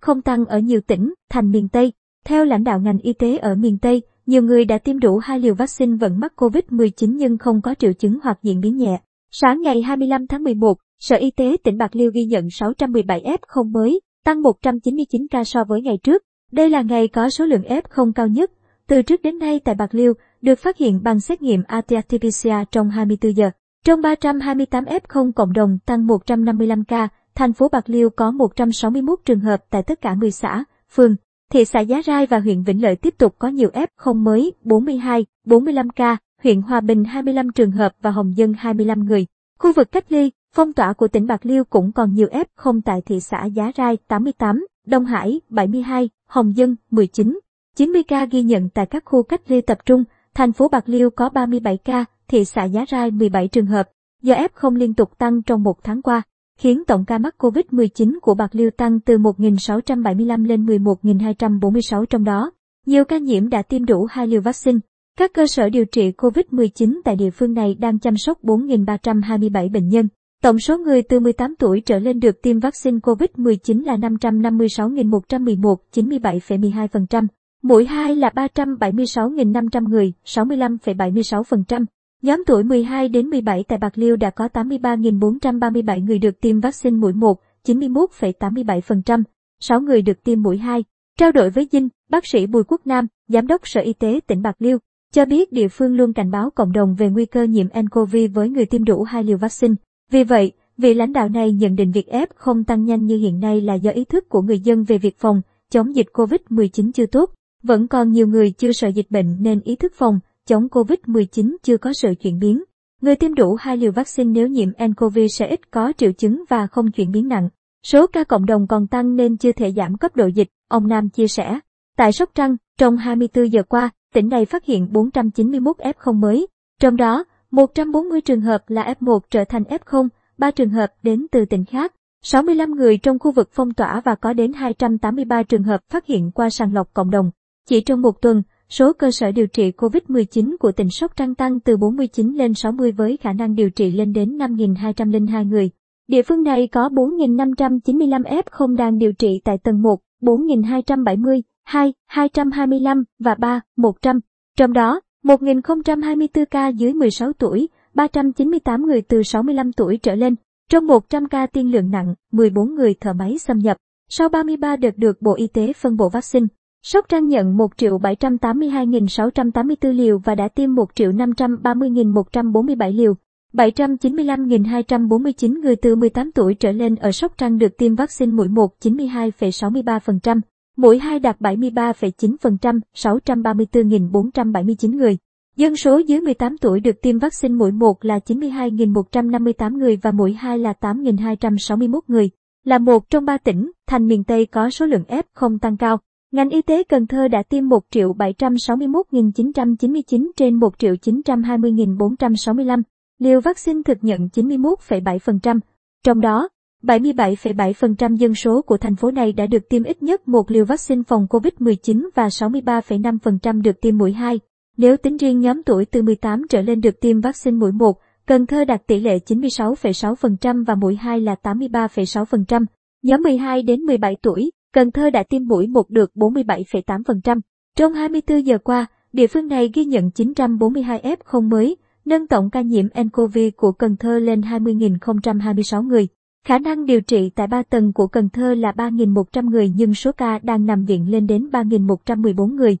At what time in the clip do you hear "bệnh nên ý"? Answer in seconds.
109.10-109.76